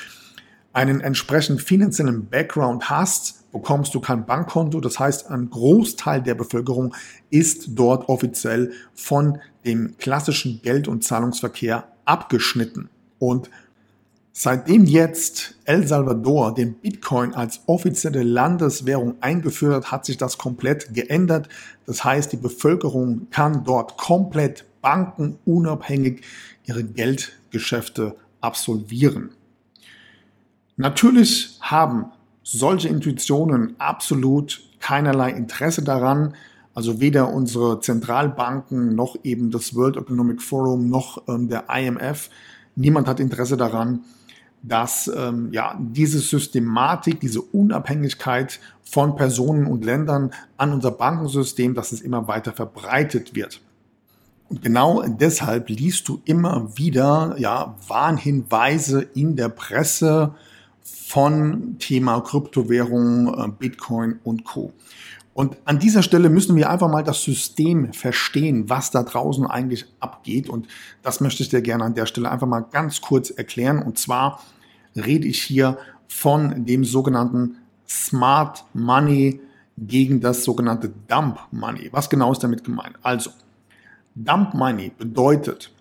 einen 0.74 1.00
entsprechend 1.00 1.62
finanziellen 1.62 2.28
Background 2.28 2.90
hast, 2.90 3.52
bekommst 3.52 3.96
du 3.96 4.02
kein 4.02 4.26
Bankkonto. 4.26 4.82
Das 4.82 5.00
heißt, 5.00 5.30
ein 5.30 5.50
Großteil 5.50 6.22
der 6.22 6.36
Bevölkerung 6.36 6.94
ist 7.30 7.70
dort 7.70 8.10
offiziell 8.10 8.74
von 8.94 9.40
dem 9.66 9.98
klassischen 9.98 10.62
Geld- 10.62 10.90
und 10.90 11.04
Zahlungsverkehr 11.04 11.88
abgeschnitten. 12.04 12.90
Und 13.20 13.50
seitdem 14.38 14.84
jetzt 14.84 15.56
El 15.64 15.88
Salvador 15.88 16.54
den 16.54 16.74
Bitcoin 16.74 17.34
als 17.34 17.62
offizielle 17.68 18.22
Landeswährung 18.22 19.16
eingeführt 19.22 19.74
hat, 19.74 19.92
hat 19.94 20.06
sich 20.06 20.18
das 20.18 20.38
komplett 20.38 20.94
geändert. 20.94 21.48
Das 21.86 22.04
heißt, 22.04 22.34
die 22.34 22.38
Bevölkerung 22.38 23.28
kann 23.32 23.64
dort 23.64 23.96
komplett 23.96 24.66
bankenunabhängig 24.82 26.22
ihre 26.66 26.84
Geldgeschäfte 26.84 28.18
absolvieren. 28.42 29.30
Natürlich 30.76 31.58
haben 31.62 32.12
solche 32.44 32.90
Intuitionen 32.90 33.76
absolut 33.80 34.62
keinerlei 34.82 35.32
Interesse 35.32 35.82
daran. 35.82 36.34
Also 36.74 37.00
weder 37.00 37.34
unsere 37.34 37.80
Zentralbanken 37.80 38.96
noch 38.96 39.16
eben 39.24 39.50
das 39.50 39.76
World 39.76 39.96
Economic 39.96 40.42
Forum 40.42 40.90
noch 40.90 41.26
ähm, 41.30 41.48
der 41.48 41.70
IMF. 41.70 42.30
Niemand 42.76 43.08
hat 43.08 43.22
Interesse 43.22 43.56
daran, 43.56 44.04
dass 44.68 45.12
ähm, 45.16 45.50
ja, 45.52 45.78
diese 45.80 46.20
Systematik, 46.20 47.20
diese 47.20 47.42
Unabhängigkeit 47.42 48.60
von 48.84 49.16
Personen 49.16 49.68
und 49.68 49.86
Ländern 49.86 50.32
an 50.58 50.74
unser 50.74 50.92
Bankensystem, 50.92 51.74
dass 51.76 51.92
es 51.92 52.02
immer 52.02 52.28
weiter 52.28 52.54
verbreitet 52.54 53.36
wird. 53.36 53.62
Und 54.50 54.62
genau 54.62 55.04
deshalb 55.08 55.70
liest 55.70 56.08
du 56.08 56.22
immer 56.26 56.78
wieder 56.78 57.36
ja, 57.38 57.76
Warnhinweise 57.88 59.02
in 59.02 59.36
der 59.36 59.50
Presse 59.50 60.36
von 60.84 61.78
Thema 61.80 62.22
Kryptowährung, 62.22 63.28
äh, 63.34 63.48
Bitcoin 63.48 64.20
und 64.24 64.44
Co. 64.46 64.72
Und 65.34 65.58
an 65.66 65.80
dieser 65.80 66.02
Stelle 66.02 66.30
müssen 66.30 66.56
wir 66.56 66.70
einfach 66.70 66.90
mal 66.90 67.04
das 67.04 67.22
System 67.22 67.92
verstehen, 67.92 68.70
was 68.70 68.92
da 68.92 69.04
draußen 69.04 69.46
eigentlich 69.46 69.86
abgeht. 70.00 70.48
Und 70.48 70.68
das 71.02 71.20
möchte 71.20 71.44
ich 71.44 71.50
dir 71.50 71.62
gerne 71.62 71.84
an 71.84 71.94
der 71.94 72.06
Stelle 72.06 72.32
einfach 72.32 72.48
mal 72.48 72.62
ganz 72.62 73.02
kurz 73.02 73.32
erklären. 73.32 73.82
Und 73.82 73.98
zwar 73.98 74.40
rede 74.96 75.28
ich 75.28 75.42
hier 75.42 75.78
von 76.08 76.66
dem 76.66 76.86
sogenannten 76.86 77.58
Smart 77.88 78.66
Money 78.74 79.42
gegen 79.78 80.22
das 80.22 80.44
sogenannte 80.44 80.92
Dump 81.08 81.40
Money. 81.52 81.90
Was 81.92 82.10
genau 82.10 82.32
ist 82.32 82.44
damit 82.44 82.64
gemeint? 82.64 82.96
Also, 83.04 83.30
Dump 84.16 84.54
Money 84.54 84.92
bedeutet, 84.98 85.72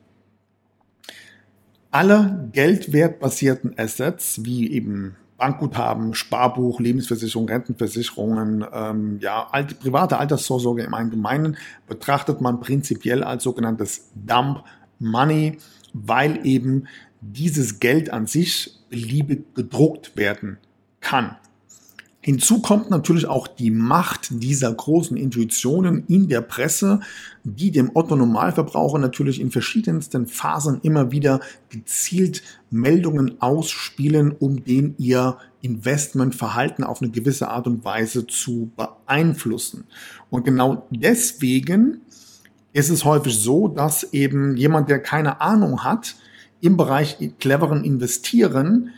alle 1.90 2.50
geldwertbasierten 2.52 3.78
Assets, 3.78 4.44
wie 4.44 4.73
eben 4.73 5.14
Bankguthaben, 5.37 6.14
Sparbuch, 6.14 6.80
Lebensversicherung, 6.80 7.49
Rentenversicherungen, 7.49 8.64
ähm, 8.73 9.18
ja, 9.21 9.47
alte, 9.50 9.76
private 9.76 10.18
Altersvorsorge 10.18 10.83
im 10.83 10.94
Allgemeinen 10.94 11.56
betrachtet 11.87 12.40
man 12.40 12.61
prinzipiell 12.61 13.23
als 13.23 13.44
sogenanntes 13.44 14.11
Dump 14.14 14.64
Money, 14.99 15.59
weil 15.92 16.44
eben 16.44 16.88
dieses 17.21 17.78
Geld 17.78 18.11
an 18.11 18.26
sich 18.26 18.80
beliebig 18.95 19.57
gedruckt 19.57 20.17
werden 20.17 20.59
kann. 21.01 21.35
Hinzu 22.21 22.63
kommt 22.63 22.91
natürlich 22.91 23.27
auch 23.27 23.49
die 23.49 23.73
Macht 23.73 24.29
dieser 24.31 24.73
großen 24.73 25.17
Intuitionen 25.17 26.05
in 26.07 26.29
der 26.29 26.43
Presse, 26.43 27.01
die 27.43 27.73
dem 27.73 27.91
Otto 27.93 28.15
Normalverbraucher 28.15 28.99
natürlich 28.99 29.41
in 29.41 29.51
verschiedensten 29.51 30.27
Phasen 30.29 30.79
immer 30.83 31.11
wieder 31.11 31.41
gezielt 31.71 32.43
Meldungen 32.71 33.43
ausspielen, 33.43 34.31
um 34.31 34.65
den 34.65 34.95
ihr 34.97 35.39
Investmentverhalten 35.61 36.85
auf 36.85 37.03
eine 37.03 37.11
gewisse 37.11 37.49
Art 37.49 37.67
und 37.67 37.85
Weise 37.85 38.29
zu 38.29 38.71
beeinflussen. 38.77 39.85
Und 40.31 40.45
genau 40.45 40.87
deswegen 40.91 42.01
ist 42.73 42.91
es 42.91 43.05
häufig 43.05 43.37
so, 43.37 43.67
dass 43.67 44.15
eben 44.15 44.57
jemand, 44.57 44.89
der 44.89 45.01
keine 45.01 45.41
Ahnung 45.41 45.83
hat, 45.83 46.15
im 46.64 46.78
Bereich 46.78 47.18
cleveren 47.40 47.85
Investieren 47.85 48.90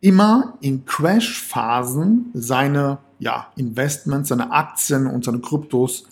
immer 0.00 0.56
in 0.60 0.84
Crash-Phasen 0.84 2.30
seine 2.34 2.98
ja, 3.18 3.48
Investments, 3.56 4.28
seine 4.28 4.52
Aktien 4.52 5.08
und 5.08 5.24
seine 5.24 5.40
Kryptos 5.40 6.04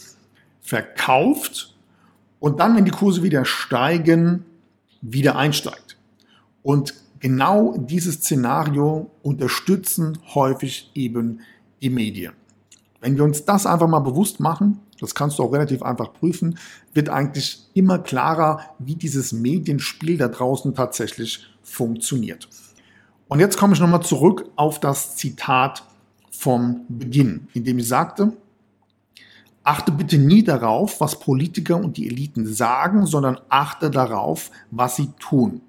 verkauft 0.61 1.77
und 2.41 2.59
dann, 2.59 2.75
wenn 2.75 2.85
die 2.85 2.91
Kurse 2.91 3.23
wieder 3.23 3.45
steigen, 3.45 4.45
wieder 5.03 5.37
einsteigt. 5.37 5.97
Und 6.65 6.95
genau 7.21 7.77
dieses 7.79 8.17
Szenario 8.17 9.09
unterstützen 9.23 10.19
häufig 10.35 10.91
eben 10.95 11.41
die 11.81 11.91
Medien. 11.91 12.33
Wenn 13.01 13.17
wir 13.17 13.23
uns 13.25 13.45
das 13.45 13.67
einfach 13.67 13.89
mal 13.89 14.01
bewusst 14.01 14.41
machen, 14.41 14.81
das 15.03 15.15
kannst 15.15 15.39
du 15.39 15.43
auch 15.43 15.53
relativ 15.53 15.83
einfach 15.83 16.13
prüfen, 16.13 16.59
wird 16.95 17.09
eigentlich 17.09 17.67
immer 17.75 17.99
klarer, 17.99 18.61
wie 18.79 18.95
dieses 18.95 19.33
Medienspiel 19.33 20.17
da 20.17 20.29
draußen 20.29 20.75
tatsächlich 20.75 21.47
funktioniert. 21.63 22.49
Und 23.29 23.41
jetzt 23.41 23.59
komme 23.59 23.75
ich 23.75 23.81
nochmal 23.81 24.03
zurück 24.03 24.51
auf 24.57 24.79
das 24.81 25.17
Zitat 25.17 25.85
vom 26.31 26.85
Beginn, 26.89 27.49
in 27.55 27.65
dem 27.65 27.79
ich 27.79 27.89
sagte, 27.89 28.33
achte 29.65 29.93
bitte 29.93 30.19
nie 30.19 30.43
darauf, 30.43 31.01
was 31.01 31.19
Politiker 31.19 31.77
und 31.77 31.97
die 31.97 32.09
Eliten 32.09 32.47
sagen, 32.47 33.07
sondern 33.07 33.41
achte 33.49 33.91
darauf, 33.91 34.51
was 34.71 34.97
sie 34.97 35.11
tun. 35.19 35.63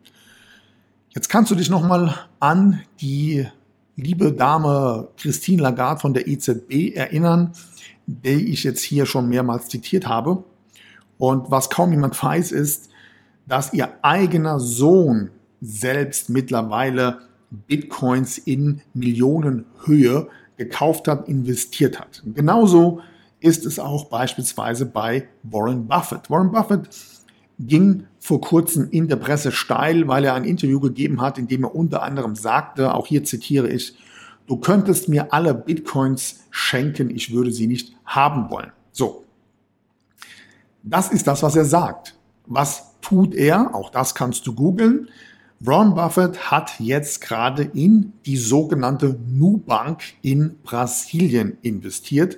Jetzt 1.09 1.29
kannst 1.29 1.51
du 1.51 1.55
dich 1.55 1.69
nochmal 1.69 2.27
an 2.39 2.81
die 2.99 3.47
liebe 3.95 4.33
Dame 4.33 5.09
Christine 5.17 5.61
Lagarde 5.61 6.01
von 6.01 6.13
der 6.13 6.27
EZB 6.27 6.95
erinnern, 6.95 7.53
die 8.05 8.51
ich 8.51 8.63
jetzt 8.63 8.81
hier 8.81 9.05
schon 9.05 9.29
mehrmals 9.29 9.67
zitiert 9.67 10.07
habe. 10.07 10.43
Und 11.17 11.51
was 11.51 11.69
kaum 11.69 11.91
jemand 11.91 12.21
weiß, 12.21 12.51
ist, 12.51 12.89
dass 13.47 13.73
ihr 13.73 13.89
eigener 14.01 14.59
Sohn 14.59 15.29
selbst 15.61 16.29
mittlerweile 16.29 17.19
Bitcoins 17.49 18.37
in 18.37 18.81
Millionenhöhe 18.93 20.27
gekauft 20.57 21.07
hat, 21.07 21.27
investiert 21.27 21.99
hat. 21.99 22.23
Genauso 22.25 23.01
ist 23.39 23.65
es 23.65 23.79
auch 23.79 24.05
beispielsweise 24.05 24.85
bei 24.85 25.27
Warren 25.43 25.87
Buffett. 25.87 26.29
Warren 26.29 26.51
Buffett 26.51 26.89
ging 27.59 28.05
vor 28.19 28.41
kurzem 28.41 28.89
in 28.91 29.07
der 29.07 29.17
Presse 29.17 29.51
steil, 29.51 30.07
weil 30.07 30.25
er 30.25 30.33
ein 30.33 30.45
Interview 30.45 30.79
gegeben 30.79 31.21
hat, 31.21 31.37
in 31.37 31.47
dem 31.47 31.63
er 31.63 31.75
unter 31.75 32.03
anderem 32.03 32.35
sagte, 32.35 32.93
auch 32.93 33.07
hier 33.07 33.23
zitiere 33.23 33.69
ich, 33.69 33.95
du 34.47 34.57
könntest 34.57 35.09
mir 35.09 35.33
alle 35.33 35.53
Bitcoins 35.53 36.41
schenken, 36.51 37.09
ich 37.09 37.33
würde 37.33 37.51
sie 37.51 37.67
nicht 37.67 37.95
haben 38.05 38.49
wollen. 38.49 38.71
So. 38.91 39.23
Das 40.83 41.11
ist 41.11 41.27
das, 41.27 41.43
was 41.43 41.55
er 41.55 41.65
sagt. 41.65 42.15
Was 42.45 42.99
tut 43.01 43.33
er? 43.33 43.73
Auch 43.73 43.89
das 43.89 44.15
kannst 44.15 44.45
du 44.47 44.53
googeln. 44.53 45.09
Warren 45.59 45.95
Buffett 45.95 46.51
hat 46.51 46.79
jetzt 46.79 47.21
gerade 47.21 47.63
in 47.63 48.11
die 48.25 48.35
sogenannte 48.35 49.17
Nubank 49.27 50.01
in 50.21 50.57
Brasilien 50.61 51.57
investiert. 51.61 52.37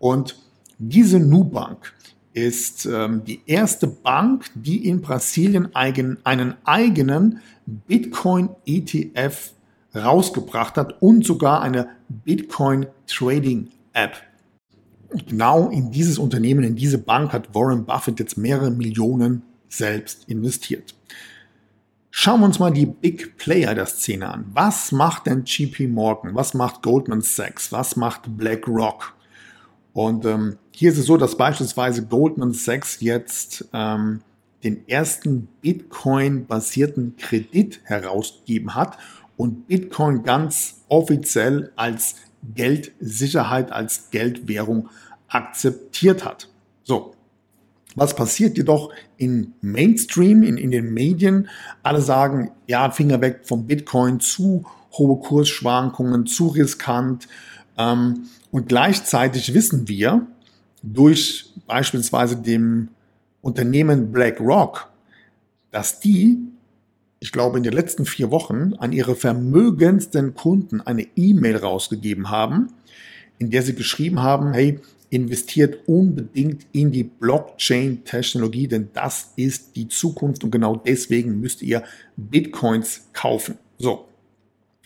Und 0.00 0.36
diese 0.78 1.20
Nubank 1.20 1.94
ist 2.32 2.86
ähm, 2.86 3.22
die 3.24 3.40
erste 3.46 3.86
Bank, 3.86 4.50
die 4.54 4.88
in 4.88 5.00
Brasilien 5.00 5.74
eigen, 5.74 6.18
einen 6.24 6.54
eigenen 6.64 7.40
Bitcoin-ETF 7.66 9.52
rausgebracht 9.96 10.76
hat 10.76 11.00
und 11.00 11.24
sogar 11.24 11.62
eine 11.62 11.88
Bitcoin-Trading-App. 12.08 14.16
Genau 15.28 15.70
in 15.70 15.90
dieses 15.90 16.18
Unternehmen, 16.18 16.64
in 16.64 16.76
diese 16.76 16.98
Bank 16.98 17.32
hat 17.32 17.54
Warren 17.54 17.86
Buffett 17.86 18.18
jetzt 18.18 18.36
mehrere 18.36 18.70
Millionen 18.70 19.42
selbst 19.68 20.28
investiert. 20.28 20.94
Schauen 22.10 22.40
wir 22.40 22.46
uns 22.46 22.58
mal 22.58 22.72
die 22.72 22.86
Big 22.86 23.36
Player 23.36 23.74
der 23.74 23.84
Szene 23.86 24.32
an. 24.32 24.46
Was 24.52 24.90
macht 24.90 25.26
denn 25.26 25.44
GP 25.44 25.88
Morgan? 25.88 26.34
Was 26.34 26.54
macht 26.54 26.82
Goldman 26.82 27.20
Sachs? 27.20 27.72
Was 27.72 27.96
macht 27.96 28.38
BlackRock? 28.38 29.14
Und 29.92 30.24
ähm, 30.24 30.56
hier 30.72 30.92
ist 30.92 30.98
es 30.98 31.06
so, 31.06 31.16
dass 31.16 31.36
beispielsweise 31.36 32.06
Goldman 32.06 32.52
Sachs 32.52 33.00
jetzt 33.00 33.66
ähm, 33.72 34.22
den 34.64 34.88
ersten 34.88 35.48
Bitcoin-basierten 35.60 37.16
Kredit 37.16 37.80
herausgegeben 37.84 38.74
hat 38.74 38.98
und 39.36 39.66
Bitcoin 39.66 40.22
ganz 40.22 40.82
offiziell 40.88 41.72
als 41.76 42.16
Geldsicherheit, 42.54 43.72
als 43.72 44.10
Geldwährung 44.10 44.88
akzeptiert 45.28 46.24
hat. 46.24 46.48
So, 46.82 47.14
was 47.96 48.14
passiert 48.14 48.56
jedoch 48.56 48.92
in 49.16 49.54
Mainstream, 49.62 50.42
in, 50.42 50.58
in 50.58 50.70
den 50.70 50.92
Medien? 50.92 51.48
Alle 51.82 52.00
sagen, 52.00 52.50
ja, 52.66 52.90
Finger 52.90 53.20
weg 53.20 53.40
vom 53.44 53.66
Bitcoin, 53.66 54.20
zu 54.20 54.64
hohe 54.92 55.18
Kursschwankungen, 55.20 56.26
zu 56.26 56.48
riskant. 56.48 57.26
Ähm, 57.76 58.28
und 58.50 58.68
gleichzeitig 58.68 59.54
wissen 59.54 59.88
wir 59.88 60.26
durch 60.82 61.52
beispielsweise 61.66 62.36
dem 62.36 62.88
Unternehmen 63.40 64.12
BlackRock, 64.12 64.90
dass 65.70 66.00
die, 66.00 66.38
ich 67.26 67.32
glaube, 67.32 67.56
in 67.56 67.64
den 67.64 67.72
letzten 67.72 68.06
vier 68.06 68.30
Wochen 68.30 68.74
an 68.74 68.92
ihre 68.92 69.16
vermögendsten 69.16 70.34
Kunden 70.34 70.80
eine 70.80 71.08
E-Mail 71.16 71.56
rausgegeben 71.56 72.30
haben, 72.30 72.68
in 73.38 73.50
der 73.50 73.62
sie 73.62 73.74
geschrieben 73.74 74.22
haben, 74.22 74.52
hey, 74.52 74.78
investiert 75.10 75.88
unbedingt 75.88 76.68
in 76.70 76.92
die 76.92 77.02
Blockchain-Technologie, 77.02 78.68
denn 78.68 78.90
das 78.92 79.32
ist 79.34 79.74
die 79.74 79.88
Zukunft 79.88 80.44
und 80.44 80.52
genau 80.52 80.76
deswegen 80.76 81.40
müsst 81.40 81.62
ihr 81.62 81.82
Bitcoins 82.16 83.08
kaufen. 83.12 83.58
So. 83.76 84.06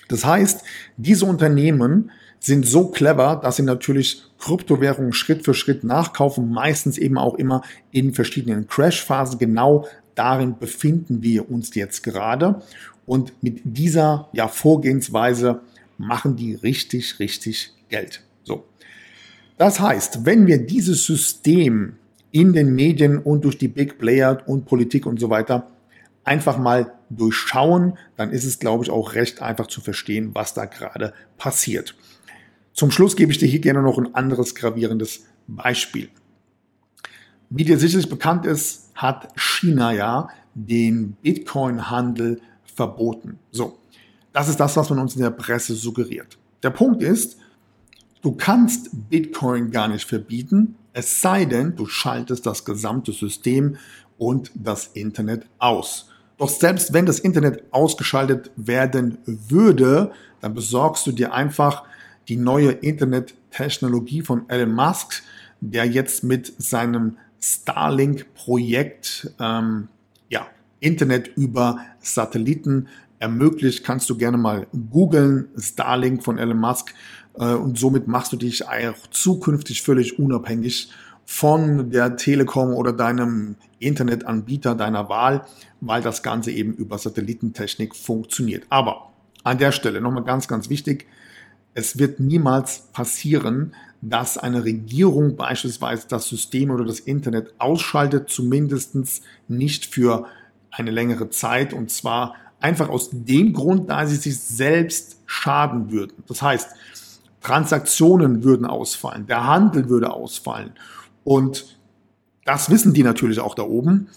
Das 0.09 0.24
heißt, 0.24 0.62
diese 0.96 1.26
Unternehmen 1.26 2.11
sind 2.38 2.66
so 2.66 2.88
clever, 2.88 3.38
dass 3.42 3.57
sie 3.57 3.64
natürlich 3.64 4.22
Kryptowährungen 4.38 5.12
Schritt 5.12 5.44
für 5.44 5.53
Schritt 5.53 5.85
nachkaufen, 5.85 6.50
meistens 6.50 6.96
eben 6.96 7.18
auch 7.18 7.35
immer 7.35 7.61
in 7.90 8.14
verschiedenen 8.14 8.66
Crash-Phasen. 8.66 9.38
Genau 9.38 9.87
darin 10.14 10.59
befinden 10.59 11.23
wir 11.23 11.51
uns 11.51 11.75
jetzt 11.75 12.03
gerade. 12.03 12.62
Und 13.07 13.42
mit 13.42 13.61
dieser 13.64 14.29
ja, 14.33 14.49
Vorgehensweise 14.49 15.61
machen 15.99 16.37
die 16.37 16.55
richtig, 16.55 17.18
richtig 17.18 17.73
Geld. 17.88 18.23
So. 18.44 18.64
Das 19.59 19.81
heißt, 19.81 20.25
wenn 20.25 20.46
wir 20.46 20.64
dieses 20.64 21.05
System 21.05 21.96
in 22.31 22.53
den 22.53 22.75
Medien 22.75 23.18
und 23.18 23.44
durch 23.44 23.59
die 23.59 23.68
Big 23.68 23.99
Player 23.99 24.42
und 24.46 24.64
Politik 24.64 25.07
und 25.07 25.18
so 25.18 25.31
weiter 25.31 25.66
einfach 26.25 26.59
mal 26.59 26.92
durchschauen, 27.11 27.99
dann 28.16 28.31
ist 28.31 28.44
es, 28.44 28.59
glaube 28.59 28.85
ich, 28.85 28.90
auch 28.90 29.14
recht 29.14 29.42
einfach 29.42 29.66
zu 29.66 29.81
verstehen, 29.81 30.31
was 30.35 30.55
da 30.55 30.66
gerade 30.66 31.12
passiert. 31.37 31.96
Zum 32.73 32.90
Schluss 32.90 33.16
gebe 33.16 33.33
ich 33.33 33.38
dir 33.38 33.49
hier 33.49 33.61
gerne 33.61 33.83
noch 33.83 33.99
ein 33.99 34.14
anderes 34.14 34.55
gravierendes 34.55 35.25
Beispiel. 35.49 36.09
Wie 37.51 37.64
dir 37.64 37.79
sicherlich 37.79 38.09
bekannt 38.09 38.46
ist, 38.46 38.89
hat 39.00 39.28
China 39.34 39.92
ja 39.92 40.28
den 40.54 41.12
Bitcoin-Handel 41.22 42.40
verboten. 42.74 43.38
So, 43.50 43.78
das 44.32 44.48
ist 44.48 44.60
das, 44.60 44.76
was 44.76 44.90
man 44.90 44.98
uns 44.98 45.16
in 45.16 45.22
der 45.22 45.30
Presse 45.30 45.74
suggeriert. 45.74 46.38
Der 46.62 46.70
Punkt 46.70 47.02
ist, 47.02 47.38
du 48.20 48.32
kannst 48.32 48.90
Bitcoin 49.08 49.70
gar 49.70 49.88
nicht 49.88 50.04
verbieten, 50.04 50.76
es 50.92 51.22
sei 51.22 51.44
denn, 51.44 51.76
du 51.76 51.86
schaltest 51.86 52.44
das 52.46 52.64
gesamte 52.64 53.12
System 53.12 53.76
und 54.18 54.50
das 54.54 54.88
Internet 54.88 55.46
aus. 55.58 56.10
Doch 56.36 56.48
selbst 56.48 56.92
wenn 56.92 57.06
das 57.06 57.20
Internet 57.20 57.62
ausgeschaltet 57.70 58.50
werden 58.56 59.18
würde, 59.24 60.12
dann 60.40 60.54
besorgst 60.54 61.06
du 61.06 61.12
dir 61.12 61.32
einfach 61.32 61.84
die 62.28 62.36
neue 62.36 62.70
Internettechnologie 62.70 64.22
von 64.22 64.48
Elon 64.48 64.74
Musk, 64.74 65.22
der 65.60 65.86
jetzt 65.86 66.24
mit 66.24 66.52
seinem 66.60 67.16
Starlink-Projekt 67.40 69.35
ähm, 69.40 69.88
ja, 70.29 70.46
Internet 70.81 71.29
über 71.37 71.79
Satelliten 72.00 72.88
ermöglicht. 73.18 73.85
Kannst 73.85 74.11
du 74.11 74.16
gerne 74.16 74.37
mal 74.37 74.66
googeln, 74.90 75.48
Starlink 75.57 76.22
von 76.22 76.38
Elon 76.38 76.59
Musk. 76.59 76.94
Äh, 77.35 77.55
und 77.55 77.79
somit 77.79 78.07
machst 78.07 78.33
du 78.33 78.37
dich 78.37 78.66
auch 78.66 79.07
zukünftig 79.11 79.83
völlig 79.83 80.18
unabhängig 80.18 80.90
von 81.24 81.90
der 81.90 82.16
Telekom 82.16 82.74
oder 82.74 82.92
deinem 82.92 83.55
Internetanbieter 83.79 84.74
deiner 84.74 85.09
Wahl, 85.09 85.46
weil 85.81 86.03
das 86.03 86.22
Ganze 86.24 86.50
eben 86.50 86.74
über 86.74 86.98
Satellitentechnik 86.98 87.94
funktioniert. 87.94 88.64
Aber 88.68 89.12
an 89.44 89.59
der 89.59 89.70
Stelle 89.72 90.00
nochmal 90.00 90.24
ganz, 90.24 90.48
ganz 90.48 90.68
wichtig, 90.68 91.07
es 91.72 91.98
wird 91.98 92.18
niemals 92.18 92.88
passieren, 92.92 93.74
dass 94.02 94.38
eine 94.38 94.64
Regierung 94.64 95.36
beispielsweise 95.36 96.06
das 96.08 96.28
System 96.28 96.70
oder 96.70 96.84
das 96.84 97.00
Internet 97.00 97.54
ausschaltet, 97.58 98.30
zumindest 98.30 98.96
nicht 99.48 99.86
für 99.86 100.26
eine 100.70 100.90
längere 100.90 101.28
Zeit 101.30 101.72
und 101.72 101.90
zwar 101.90 102.34
einfach 102.60 102.88
aus 102.88 103.10
dem 103.12 103.52
Grund, 103.52 103.90
da 103.90 104.06
sie 104.06 104.16
sich 104.16 104.38
selbst 104.38 105.20
schaden 105.26 105.90
würden. 105.90 106.22
Das 106.28 106.42
heißt, 106.42 106.68
Transaktionen 107.40 108.44
würden 108.44 108.66
ausfallen, 108.66 109.26
der 109.26 109.46
Handel 109.46 109.88
würde 109.88 110.12
ausfallen 110.12 110.72
und 111.24 111.78
das 112.44 112.70
wissen 112.70 112.92
die 112.94 113.02
natürlich 113.02 113.40
auch 113.40 113.54
da 113.54 113.62
oben. 113.62 114.08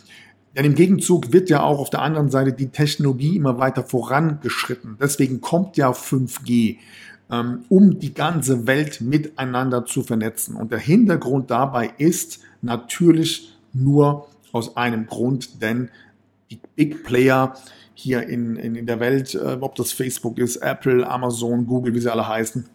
Denn 0.55 0.65
im 0.65 0.75
Gegenzug 0.75 1.33
wird 1.33 1.49
ja 1.49 1.63
auch 1.63 1.79
auf 1.79 1.89
der 1.89 2.01
anderen 2.01 2.29
Seite 2.29 2.53
die 2.53 2.69
Technologie 2.69 3.35
immer 3.35 3.57
weiter 3.57 3.83
vorangeschritten. 3.83 4.97
Deswegen 5.01 5.41
kommt 5.41 5.77
ja 5.77 5.91
5G, 5.91 6.77
ähm, 6.77 6.77
um 7.69 7.99
die 7.99 8.13
ganze 8.13 8.67
Welt 8.67 9.01
miteinander 9.01 9.85
zu 9.85 10.03
vernetzen. 10.03 10.55
Und 10.55 10.71
der 10.71 10.79
Hintergrund 10.79 11.51
dabei 11.51 11.93
ist 11.97 12.39
natürlich 12.61 13.53
nur 13.73 14.27
aus 14.51 14.77
einem 14.77 15.07
Grund, 15.07 15.61
denn 15.61 15.89
die 16.51 16.59
Big 16.75 17.03
Player 17.03 17.55
hier 17.95 18.27
in, 18.27 18.55
in, 18.55 18.75
in 18.75 18.85
der 18.85 18.99
Welt, 18.99 19.35
äh, 19.35 19.57
ob 19.59 19.75
das 19.75 19.91
Facebook 19.91 20.37
ist, 20.37 20.57
Apple, 20.57 21.09
Amazon, 21.09 21.65
Google, 21.65 21.93
wie 21.93 21.99
sie 21.99 22.11
alle 22.11 22.27
heißen, 22.27 22.65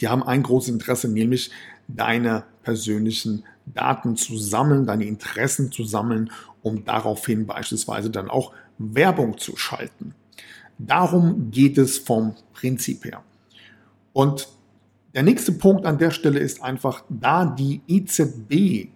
die 0.00 0.08
haben 0.08 0.22
ein 0.22 0.42
großes 0.42 0.70
Interesse, 0.70 1.08
nämlich 1.08 1.50
deine 1.88 2.44
persönlichen 2.62 3.44
Daten 3.66 4.16
zu 4.16 4.36
sammeln, 4.36 4.86
deine 4.86 5.04
Interessen 5.04 5.72
zu 5.72 5.84
sammeln, 5.84 6.30
um 6.62 6.84
daraufhin 6.84 7.46
beispielsweise 7.46 8.10
dann 8.10 8.28
auch 8.28 8.52
Werbung 8.78 9.38
zu 9.38 9.56
schalten. 9.56 10.14
Darum 10.78 11.50
geht 11.50 11.78
es 11.78 11.98
vom 11.98 12.34
Prinzip 12.52 13.04
her. 13.04 13.22
Und 14.16 14.48
der 15.12 15.22
nächste 15.22 15.52
Punkt 15.52 15.84
an 15.84 15.98
der 15.98 16.10
Stelle 16.10 16.38
ist 16.38 16.62
einfach, 16.62 17.04
da 17.10 17.44
die 17.44 17.82
EZB 17.86 18.88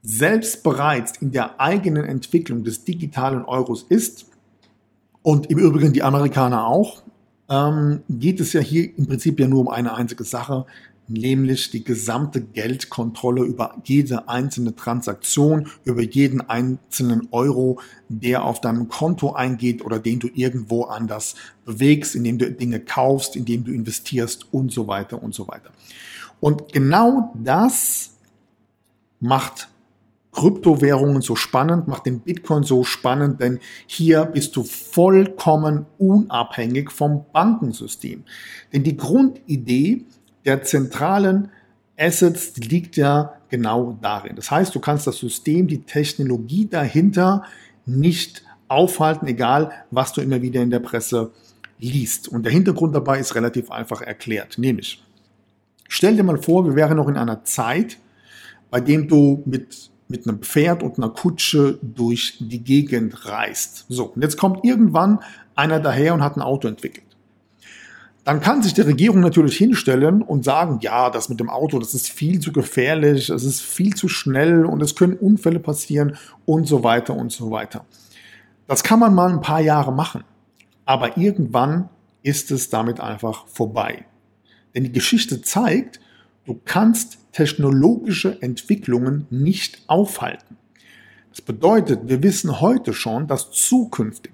selbst 0.00 0.62
bereits 0.62 1.18
in 1.18 1.32
der 1.32 1.60
eigenen 1.60 2.06
Entwicklung 2.06 2.64
des 2.64 2.82
digitalen 2.82 3.44
Euros 3.44 3.82
ist 3.82 4.24
und 5.20 5.50
im 5.50 5.58
Übrigen 5.58 5.92
die 5.92 6.02
Amerikaner 6.02 6.66
auch, 6.66 7.02
ähm, 7.50 8.04
geht 8.08 8.40
es 8.40 8.54
ja 8.54 8.62
hier 8.62 8.96
im 8.96 9.06
Prinzip 9.06 9.38
ja 9.38 9.46
nur 9.46 9.60
um 9.60 9.68
eine 9.68 9.94
einzige 9.94 10.24
Sache, 10.24 10.64
nämlich 11.08 11.70
die 11.70 11.84
gesamte 11.84 12.40
Geldkontrolle 12.40 13.42
über 13.42 13.76
jede 13.84 14.28
einzelne 14.28 14.74
Transaktion, 14.74 15.68
über 15.84 16.02
jeden 16.02 16.40
einzelnen 16.40 17.28
Euro, 17.32 17.80
der 18.08 18.44
auf 18.44 18.60
deinem 18.60 18.88
Konto 18.88 19.32
eingeht 19.32 19.84
oder 19.84 19.98
den 19.98 20.20
du 20.20 20.28
irgendwo 20.32 20.84
anders 20.84 21.34
bewegst, 21.64 22.14
indem 22.14 22.38
du 22.38 22.50
Dinge 22.50 22.80
kaufst, 22.80 23.36
indem 23.36 23.64
du 23.64 23.72
investierst 23.72 24.52
und 24.52 24.72
so 24.72 24.86
weiter 24.86 25.22
und 25.22 25.34
so 25.34 25.48
weiter. 25.48 25.70
Und 26.40 26.72
genau 26.72 27.32
das 27.36 28.10
macht 29.20 29.68
Kryptowährungen 30.32 31.20
so 31.20 31.36
spannend, 31.36 31.88
macht 31.88 32.06
den 32.06 32.20
Bitcoin 32.20 32.62
so 32.62 32.84
spannend, 32.84 33.40
denn 33.40 33.60
hier 33.86 34.24
bist 34.24 34.56
du 34.56 34.64
vollkommen 34.64 35.84
unabhängig 35.98 36.90
vom 36.90 37.26
Bankensystem. 37.32 38.24
Denn 38.72 38.82
die 38.82 38.96
Grundidee 38.96 40.06
der 40.44 40.62
zentralen 40.62 41.50
Assets 41.98 42.56
liegt 42.56 42.96
ja 42.96 43.34
genau 43.48 43.98
darin. 44.00 44.36
Das 44.36 44.50
heißt, 44.50 44.74
du 44.74 44.80
kannst 44.80 45.06
das 45.06 45.18
System, 45.18 45.68
die 45.68 45.82
Technologie 45.82 46.66
dahinter 46.66 47.44
nicht 47.84 48.42
aufhalten, 48.68 49.26
egal 49.26 49.70
was 49.90 50.12
du 50.12 50.20
immer 50.20 50.40
wieder 50.40 50.62
in 50.62 50.70
der 50.70 50.80
Presse 50.80 51.32
liest. 51.78 52.28
Und 52.28 52.44
der 52.44 52.52
Hintergrund 52.52 52.94
dabei 52.94 53.18
ist 53.18 53.34
relativ 53.34 53.70
einfach 53.70 54.00
erklärt, 54.00 54.58
nämlich 54.58 55.02
stell 55.88 56.16
dir 56.16 56.22
mal 56.22 56.40
vor, 56.40 56.64
wir 56.64 56.74
wären 56.74 56.96
noch 56.96 57.08
in 57.08 57.16
einer 57.16 57.44
Zeit, 57.44 57.98
bei 58.70 58.80
dem 58.80 59.08
du 59.08 59.42
mit 59.44 59.92
mit 60.12 60.28
einem 60.28 60.40
Pferd 60.40 60.82
und 60.82 60.98
einer 60.98 61.08
Kutsche 61.08 61.78
durch 61.82 62.36
die 62.38 62.62
Gegend 62.62 63.26
reist. 63.26 63.86
So, 63.88 64.12
und 64.14 64.22
jetzt 64.22 64.36
kommt 64.36 64.62
irgendwann 64.62 65.20
einer 65.56 65.80
daher 65.80 66.14
und 66.14 66.22
hat 66.22 66.36
ein 66.36 66.42
Auto 66.42 66.68
entwickelt. 66.68 67.06
Dann 68.24 68.40
kann 68.40 68.62
sich 68.62 68.72
die 68.72 68.82
Regierung 68.82 69.20
natürlich 69.20 69.56
hinstellen 69.56 70.22
und 70.22 70.44
sagen, 70.44 70.78
ja, 70.80 71.10
das 71.10 71.28
mit 71.28 71.40
dem 71.40 71.50
Auto, 71.50 71.80
das 71.80 71.92
ist 71.92 72.08
viel 72.08 72.38
zu 72.38 72.52
gefährlich, 72.52 73.30
es 73.30 73.44
ist 73.44 73.60
viel 73.60 73.94
zu 73.94 74.08
schnell 74.08 74.64
und 74.64 74.80
es 74.80 74.94
können 74.94 75.14
Unfälle 75.14 75.58
passieren 75.58 76.16
und 76.44 76.68
so 76.68 76.84
weiter 76.84 77.16
und 77.16 77.32
so 77.32 77.50
weiter. 77.50 77.84
Das 78.68 78.84
kann 78.84 79.00
man 79.00 79.14
mal 79.14 79.32
ein 79.32 79.40
paar 79.40 79.60
Jahre 79.60 79.92
machen, 79.92 80.22
aber 80.84 81.16
irgendwann 81.16 81.88
ist 82.22 82.52
es 82.52 82.70
damit 82.70 83.00
einfach 83.00 83.48
vorbei. 83.48 84.04
Denn 84.74 84.84
die 84.84 84.92
Geschichte 84.92 85.42
zeigt, 85.42 86.00
du 86.46 86.60
kannst 86.64 87.18
technologische 87.32 88.40
Entwicklungen 88.40 89.26
nicht 89.30 89.82
aufhalten. 89.88 90.56
Das 91.30 91.40
bedeutet, 91.40 92.08
wir 92.08 92.22
wissen 92.22 92.60
heute 92.60 92.92
schon, 92.92 93.26
dass 93.26 93.50
zukünftig 93.50 94.32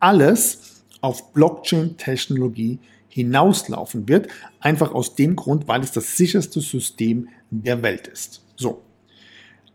alles 0.00 0.82
auf 1.00 1.32
Blockchain-Technologie 1.32 2.78
hinauslaufen 3.12 4.08
wird, 4.08 4.28
einfach 4.58 4.92
aus 4.92 5.14
dem 5.14 5.36
Grund, 5.36 5.68
weil 5.68 5.82
es 5.82 5.92
das 5.92 6.16
sicherste 6.16 6.60
System 6.60 7.28
der 7.50 7.82
Welt 7.82 8.08
ist. 8.08 8.42
So. 8.56 8.80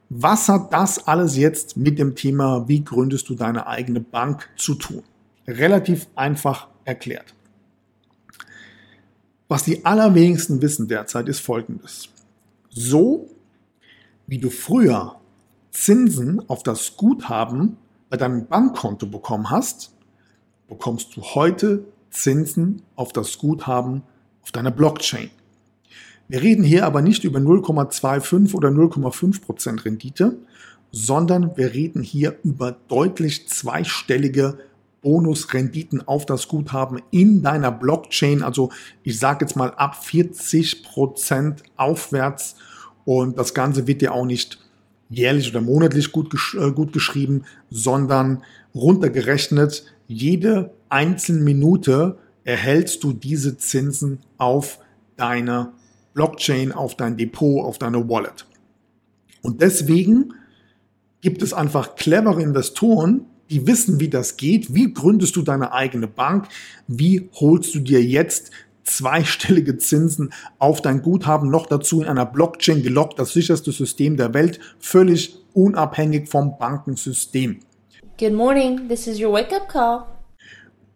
Was 0.10 0.50
hat 0.50 0.74
das 0.74 1.08
alles 1.08 1.36
jetzt 1.38 1.78
mit 1.78 2.00
dem 2.00 2.16
Thema, 2.16 2.68
wie 2.68 2.84
gründest 2.84 3.30
du 3.30 3.36
deine 3.36 3.68
eigene 3.68 4.00
Bank 4.00 4.50
zu 4.56 4.74
tun? 4.74 5.04
Relativ 5.46 6.08
einfach 6.16 6.68
erklärt. 6.84 7.36
Was 9.48 9.64
die 9.64 9.86
allerwenigsten 9.86 10.62
wissen 10.62 10.88
derzeit 10.88 11.30
ist 11.30 11.42
Folgendes. 11.42 12.10
So 12.70 13.30
wie 14.26 14.40
du 14.40 14.50
früher 14.50 15.16
Zinsen 15.72 16.42
auf 16.50 16.64
das 16.64 16.98
Guthaben 16.98 17.78
bei 18.10 18.18
deinem 18.18 18.48
Bankkonto 18.48 19.06
bekommen 19.06 19.52
hast, 19.52 19.94
bekommst 20.68 21.16
du 21.16 21.22
heute 21.22 21.86
Zinsen 22.10 22.82
auf 22.96 23.14
das 23.14 23.38
Guthaben 23.38 24.04
auf 24.42 24.52
deiner 24.52 24.72
Blockchain. 24.72 25.30
Wir 26.28 26.42
reden 26.42 26.64
hier 26.64 26.86
aber 26.86 27.02
nicht 27.02 27.24
über 27.24 27.40
0,25 27.40 28.54
oder 28.54 28.70
0,5 28.70 29.42
Prozent 29.42 29.86
Rendite, 29.86 30.38
sondern 30.92 31.56
wir 31.56 31.74
reden 31.74 32.02
hier 32.02 32.38
über 32.44 32.76
deutlich 32.88 33.48
zweistellige 33.48 34.58
Bonusrenditen 35.02 36.06
auf 36.08 36.26
das 36.26 36.48
Guthaben 36.48 37.02
in 37.12 37.44
deiner 37.44 37.72
Blockchain. 37.72 38.44
Also 38.44 38.72
ich 39.04 39.20
sage 39.20 39.46
jetzt 39.46 39.56
mal 39.56 39.72
ab 39.76 40.04
40 40.04 40.84
Prozent 40.84 41.64
aufwärts 41.78 42.56
und 43.06 43.38
das 43.38 43.54
Ganze 43.54 43.88
wird 43.88 44.02
dir 44.02 44.14
auch 44.14 44.26
nicht 44.26 44.60
jährlich 45.10 45.50
oder 45.50 45.62
monatlich 45.62 46.12
gut, 46.12 46.34
äh, 46.60 46.72
gut 46.72 46.92
geschrieben, 46.92 47.46
sondern 47.70 48.44
runtergerechnet, 48.76 49.86
jede 50.08 50.74
einzelne 50.90 51.42
Minute 51.42 52.18
erhältst 52.44 53.04
du 53.04 53.14
diese 53.14 53.58
Zinsen 53.58 54.20
auf 54.38 54.80
deine 55.18 55.74
Blockchain, 56.14 56.72
auf 56.72 56.96
dein 56.96 57.18
Depot, 57.18 57.64
auf 57.64 57.78
deine 57.78 58.08
Wallet. 58.10 58.46
Und 59.42 59.62
deswegen 59.62 60.34
gibt 61.22 61.42
es 61.42 61.54
einfach 61.54 61.96
clevere 61.96 62.42
Investoren, 62.42 63.26
die 63.50 63.66
wissen, 63.68 64.00
wie 64.00 64.10
das 64.10 64.38
geht. 64.38 64.74
Wie 64.74 64.94
gründest 64.94 65.36
du 65.36 65.42
deine 65.42 65.72
eigene 65.74 66.08
Bank? 66.08 66.48
Wie 66.88 67.30
holst 67.34 67.76
du 67.76 67.80
dir 67.80 68.04
jetzt 68.04 68.52
zweistellige 68.84 69.78
Zinsen 69.78 70.34
auf 70.60 70.82
dein 70.82 71.02
Guthaben, 71.02 71.50
noch 71.50 71.68
dazu 71.68 72.02
in 72.02 72.08
einer 72.08 72.26
Blockchain 72.26 72.82
gelockt, 72.84 73.20
das 73.20 73.34
sicherste 73.34 73.72
System 73.72 74.18
der 74.18 74.34
Welt, 74.34 74.60
völlig 74.80 75.38
unabhängig 75.54 76.30
vom 76.30 76.58
Bankensystem. 76.58 77.60
Good 78.20 78.34
morning, 78.34 78.88
this 78.88 79.06
is 79.06 79.22
your 79.22 79.32
wake 79.32 79.56
up 79.56 79.70
call. 79.70 80.08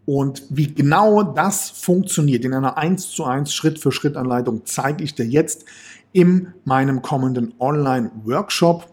Und 0.07 0.41
wie 0.49 0.73
genau 0.73 1.21
das 1.21 1.69
funktioniert 1.69 2.43
in 2.43 2.55
einer 2.55 2.79
1 2.79 3.11
zu 3.11 3.25
1 3.25 3.53
Schritt 3.53 3.77
für 3.77 3.91
Schritt 3.91 4.17
Anleitung 4.17 4.65
zeige 4.65 5.03
ich 5.03 5.13
dir 5.13 5.27
jetzt 5.27 5.65
in 6.13 6.51
meinem 6.65 7.03
kommenden 7.03 7.53
Online-Workshop. 7.59 8.87